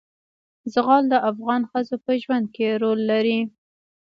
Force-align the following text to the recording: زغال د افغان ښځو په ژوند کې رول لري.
زغال 0.73 1.03
د 1.09 1.15
افغان 1.29 1.61
ښځو 1.71 1.95
په 2.05 2.11
ژوند 2.21 2.45
کې 2.55 2.77
رول 2.81 2.99
لري. 3.11 3.39